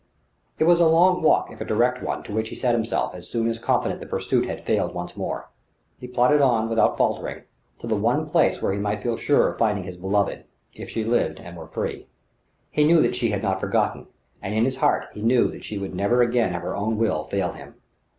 It 0.57 0.63
was 0.63 0.79
a 0.79 0.87
long 0.87 1.21
walk 1.21 1.51
if 1.51 1.61
a 1.61 1.63
direct 1.63 2.01
one 2.01 2.23
to 2.23 2.33
which 2.33 2.49
he 2.49 2.55
set 2.55 2.73
himself 2.73 3.13
as 3.13 3.29
soon 3.29 3.47
as 3.47 3.59
confident 3.59 3.99
the 3.99 4.07
pursuit 4.07 4.47
had 4.47 4.65
failed 4.65 4.95
once 4.95 5.15
more. 5.15 5.51
He 5.99 6.07
plodded 6.07 6.41
on, 6.41 6.69
without 6.69 6.97
faltering, 6.97 7.43
to 7.77 7.85
the 7.85 7.95
one 7.95 8.27
place 8.27 8.63
where 8.63 8.73
he 8.73 8.79
might 8.79 9.03
feel 9.03 9.15
sure 9.15 9.47
of 9.47 9.59
finding 9.59 9.83
his 9.83 9.97
beloved, 9.97 10.43
if 10.73 10.89
she 10.89 11.03
lived 11.03 11.39
and 11.39 11.55
were 11.55 11.67
free. 11.67 12.07
He 12.71 12.83
knew 12.83 12.99
that 13.03 13.13
she 13.15 13.29
had 13.29 13.43
not 13.43 13.59
forgotten, 13.59 14.07
and 14.41 14.55
in 14.55 14.65
his 14.65 14.77
heart 14.77 15.05
he 15.13 15.21
knew 15.21 15.49
that 15.51 15.63
she 15.63 15.77
would 15.77 15.93
never 15.93 16.23
again 16.23 16.55
of 16.55 16.63
her 16.63 16.75
own 16.75 16.97
will 16.97 17.25
fail 17.25 17.51
him.... 17.51 17.75